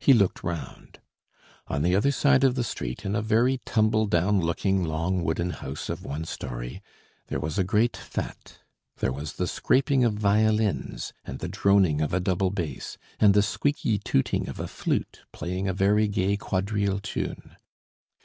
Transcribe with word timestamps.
He 0.00 0.12
looked 0.12 0.42
round. 0.42 0.98
On 1.68 1.82
the 1.82 1.94
other 1.94 2.10
side 2.10 2.42
of 2.42 2.56
the 2.56 2.64
street, 2.64 3.04
in 3.04 3.14
a 3.14 3.22
very 3.22 3.58
tumble 3.64 4.06
down 4.06 4.40
looking 4.40 4.82
long 4.82 5.22
wooden 5.22 5.50
house 5.50 5.88
of 5.88 6.04
one 6.04 6.24
storey, 6.24 6.82
there 7.28 7.38
was 7.38 7.60
a 7.60 7.62
great 7.62 7.92
fête, 7.92 8.54
there 8.96 9.12
was 9.12 9.34
the 9.34 9.46
scraping 9.46 10.02
of 10.02 10.14
violins, 10.14 11.12
and 11.24 11.38
the 11.38 11.46
droning 11.46 12.00
of 12.00 12.12
a 12.12 12.18
double 12.18 12.50
bass, 12.50 12.98
and 13.20 13.34
the 13.34 13.40
squeaky 13.42 13.98
tooting 14.00 14.48
of 14.48 14.58
a 14.58 14.66
flute 14.66 15.20
playing 15.30 15.68
a 15.68 15.72
very 15.72 16.08
gay 16.08 16.36
quadrille 16.36 16.98
tune. 16.98 17.54